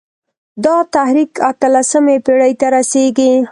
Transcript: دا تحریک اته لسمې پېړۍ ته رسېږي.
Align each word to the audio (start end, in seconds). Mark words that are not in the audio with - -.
دا 0.63 0.75
تحریک 0.95 1.31
اته 1.49 1.67
لسمې 1.75 2.17
پېړۍ 2.25 2.53
ته 2.59 2.67
رسېږي. 2.75 3.31